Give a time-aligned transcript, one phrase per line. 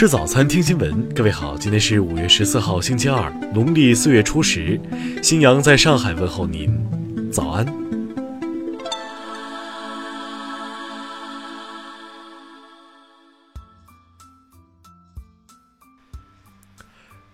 [0.00, 1.06] 吃早餐，听新闻。
[1.14, 4.80] 各位好，今天是五月十四号，星期二，农历四月初十。
[5.22, 7.66] 新阳在上海问候您，早安。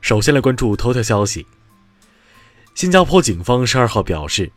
[0.00, 1.46] 首先来关注头条消息。
[2.74, 4.50] 新加坡警方十二号表示，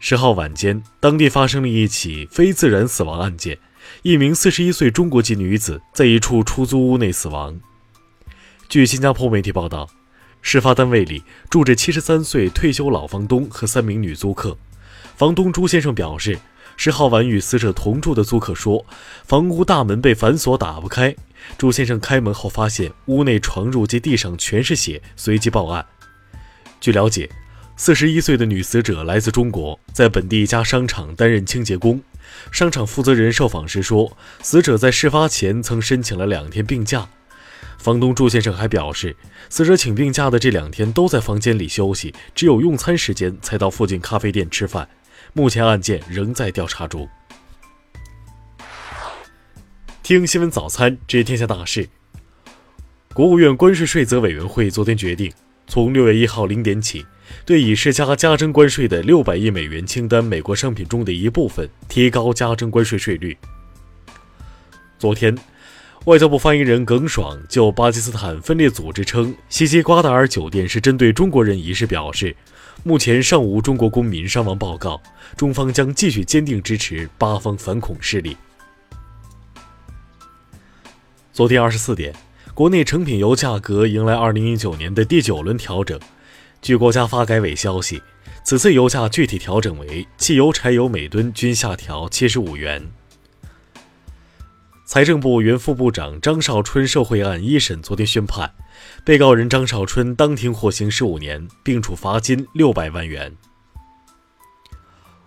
[0.00, 3.56] 十号晚间，当地发生了一起非自然死亡案件。
[4.02, 7.60] 一名四十一岁中国籍女子在一处出租屋内死亡。
[8.68, 9.88] 据新加坡媒体报道，
[10.40, 14.56] 事发单位里住着七十三岁退休老房东和三名女租客。
[15.16, 16.38] 房东朱先生表示，
[16.76, 18.84] 十号晚与死者同住的租客说，
[19.24, 21.14] 房屋大门被反锁，打不开。
[21.58, 25.84] 朱先生开门后发现屋内床褥及地上全是血，随即报案。
[26.80, 27.28] 据了解，
[27.76, 32.00] 四十一岁的女死者来自中国，在本地一家商场担任清洁工。
[32.50, 37.08] 商场负责人受访时说，死者在事发前曾申请了两天病假。
[37.78, 39.16] 房东朱先生还表示，
[39.48, 44.88] 死者请病假的这两天都在房间里休息，只有用餐时间才到附近咖啡店吃饭。
[45.32, 47.08] 目前案件仍在调查中。
[50.02, 51.88] 听新闻早餐知天下大事。
[53.14, 55.32] 国务院关税税则委员会昨天决定，
[55.66, 57.04] 从六月一号零点起。
[57.44, 63.36] 对已施加加征关税的六百亿美元清单美国商品中的一部分提高加征关税税率。
[64.98, 65.36] 昨天，
[66.04, 72.34] 外交部发言人耿爽就巴基斯坦分裂组织称袭击瓜达尔酒店是针对中国人一事表示，
[72.84, 75.00] 目前尚无中国公民伤亡报告，
[75.36, 78.36] 中方将继续坚定支持巴方反恐势力。
[81.32, 82.14] 昨天二十四点，
[82.54, 85.98] 国内成品油价格迎来二零一九年的第九轮调整。
[86.62, 88.00] 据国家发改委消息，
[88.44, 92.80] 此次油价具体调整为汽油、柴油每吨均下调七十五元。
[94.84, 98.54] 财政部原副部长张少春受贿案一审昨天宣判，
[99.04, 103.36] 被告人张少春当庭获刑十五年，并处罚金六百万元。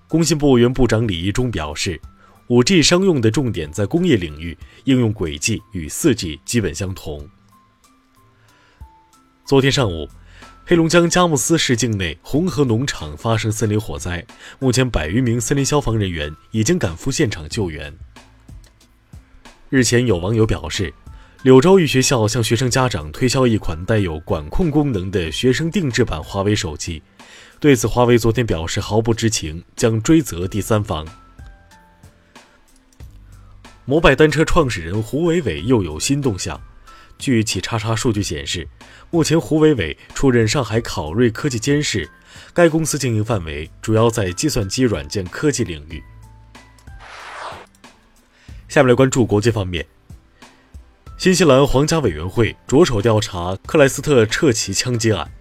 [0.07, 1.99] 工信部原部长李一中表示，
[2.47, 7.27] 五 G 商用的重点在工业领域，应用轨迹与四 G 基本相同。
[9.43, 10.07] 昨天上午。
[10.67, 14.25] 黑龙江佳木斯市境内红河农场发生森林火灾，
[14.57, 17.95] 目前百余名森林消防人员已经赶赴现场救援。
[19.69, 20.91] 日前，有网友表示，
[21.43, 27.03] 柳州一学校向学生家长推销一款带有管控功能的学生定制版华为手机，
[27.59, 31.07] 对此，华为昨天表示毫不知情，将追责第三方。
[33.85, 36.59] 摩拜单车创始人胡伟伟又有新动向。
[37.17, 38.67] 据企叉叉数据显示，
[39.09, 42.09] 目前胡伟伟出任上海考瑞科技监事，
[42.53, 46.03] 该公司经营范围主要在计算机软件科技领域。
[48.67, 49.85] 下面来关注国际方面，
[51.17, 55.31] 新西兰皇家委员会着手调查克莱斯特彻奇枪击案，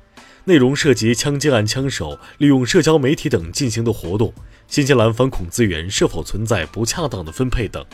[0.44, 4.32] 内容涉及枪击案枪手利用社交媒体等进行的活动，
[4.68, 7.84] 新西兰反恐资源是否存在不恰当的分配等。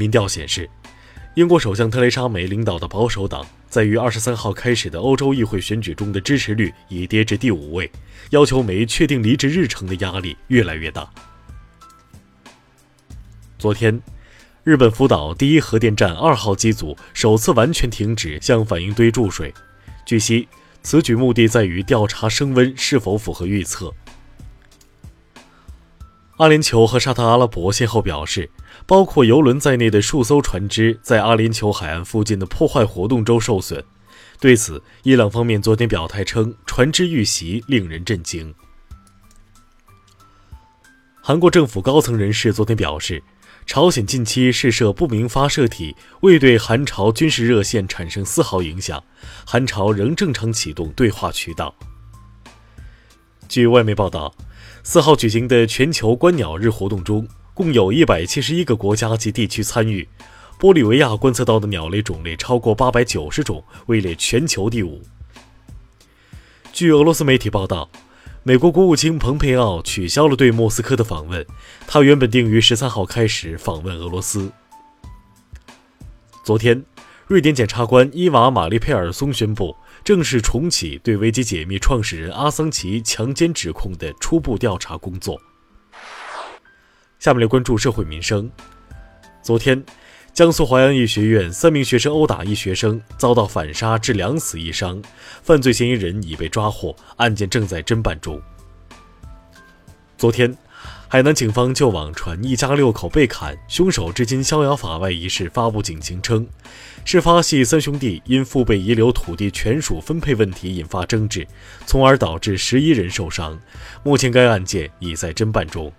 [0.00, 0.66] 民调显示，
[1.34, 7.92] 英国首相特蕾莎梅领导的保守党在于二十三号开始的欧洲议会选举中的支持率已跌至第五位，
[8.30, 11.06] 要求梅确定离职日程的压力越来越大。
[13.58, 14.00] 昨天，
[14.64, 19.52] 日本福岛第一核电站二号机组首次完全停止向反应堆注水，
[20.06, 20.48] 据悉，
[20.82, 23.92] 此举目的在于调查升温是否符合预测。
[26.40, 28.50] 阿联酋和沙特阿拉伯先后表示。
[28.86, 33.84] 包括游轮在内的数艘船只在阿联酋海岸附近的破坏活动中受损。
[34.40, 38.52] 对此，伊朗方面昨天表态称，船只遇袭令人震惊。
[41.20, 43.22] 韩国政府高层人士昨天表示，
[43.66, 49.02] 朝鲜近期试射不明发射体未对韩朝军事热线产生丝毫影响，
[49.44, 51.74] 韩朝仍正常启动对话渠道。
[53.46, 54.34] 据外媒报道，
[54.82, 57.26] 四号举行的全球观鸟日活动中。
[57.52, 60.08] 共有一百七十一个国家及地区参与，
[60.58, 65.02] 玻利维亚观测到的鸟类种类超过八百九十种，位列全球第五。
[66.72, 67.90] 据俄罗斯媒体报道，
[68.44, 71.44] 美国国务卿蓬佩奥取消了对莫斯科的访问，
[71.86, 74.50] 他原本定于十三号开始访问俄罗斯。
[76.42, 76.82] 昨天，
[77.26, 85.40] 瑞典检察官伊娃·玛丽佩尔松宣布正式重启对维基解密创始人阿桑奇强奸指控的初步调查工作。
[87.18, 88.50] 下面来关注社会民生。
[89.42, 89.84] 昨天，
[90.32, 95.02] 江苏淮阳医学院三名学生殴打一学生，遭到反杀致两死一伤，
[95.42, 98.40] 犯罪嫌疑人已被抓获，案件正在侦办中。
[100.16, 100.56] 昨天，
[101.08, 106.46] 海南警方就网传一家六口被砍，凶手至今逍遥法外一事发布警情称，
[107.04, 111.44] 事发系三兄弟因父辈遗留土地权属分配问题引发争执，
[111.84, 113.58] 从而导致十一人受伤。
[114.04, 115.92] 目前该案件已在侦办中。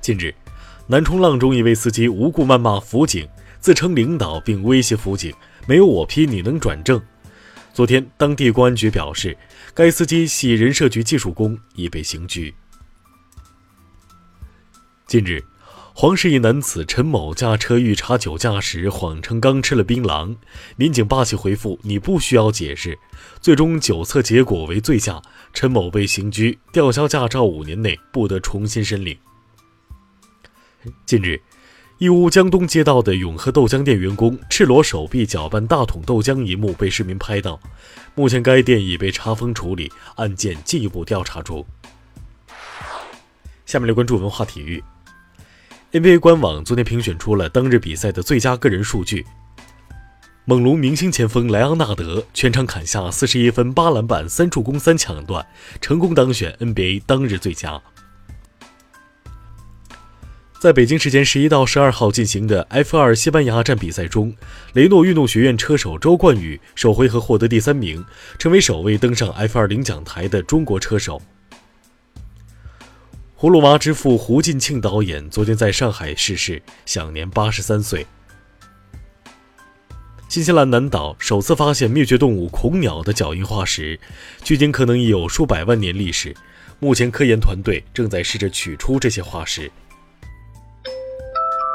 [0.00, 0.34] 近日，
[0.88, 3.28] 南冲浪中一位司机无故谩骂辅警，
[3.60, 5.32] 自称领导并威胁辅警
[5.68, 7.00] ：“没有我批你能转正？”
[7.76, 9.36] 昨天，当地公安局表示，
[9.74, 12.54] 该司机系人社局技术工，已被刑拘。
[15.06, 15.44] 近日，
[15.92, 20.36] 黄石一男子陈某驾车遇查酒驾时，谎称刚吃了槟榔，
[20.76, 22.98] 民警霸气回复：“你不需要解释。”
[23.42, 25.20] 最终酒测结果为醉驾，
[25.52, 29.14] 陈某被刑拘，吊销驾照五年内不得重新申领。
[31.04, 31.38] 近日。
[31.98, 37.58] 义乌江东街道的永和豆浆店员工赤裸手臂搅拌大桶豆浆一幕被市民拍到，
[38.14, 41.64] 目前该店已被查封处理，案件进一步调查中。
[43.64, 44.84] 下面来关注文化体育。
[45.92, 49.24] NBA 官网昨天评选出了当日比赛的最佳个人数据，
[50.44, 55.46] 猛龙明星前锋莱昂纳德全场砍下四十一分、八篮板、三助攻、三抢断，
[55.80, 57.80] 成功当选 NBA 当日最佳。
[60.58, 64.34] 在北京时间十一到十二号进行的 F 二西班牙站比赛中，
[64.72, 68.02] 雷诺运动学院车手周冠宇首回合获得第三名，
[68.38, 71.20] 成为首位登上 F 二领奖台的中国车手。
[73.38, 78.06] 葫芦娃之父胡进庆导演昨天在上海逝世，享年八十三岁。
[80.28, 84.00] 新西兰南岛首次发现灭绝动物恐鸟的脚印化石，
[84.42, 86.34] 距今可能已有数百万年历史。
[86.80, 89.70] 目前，科研团队正在试着取出这些化石。